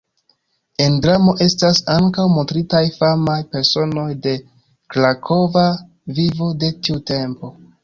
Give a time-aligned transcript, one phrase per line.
[0.85, 4.35] En dramo estas ankaŭ montritaj famaj personoj de
[4.97, 5.69] krakova
[6.19, 7.57] vivo de tiu tempo.